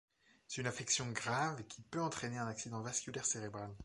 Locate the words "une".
0.61-0.65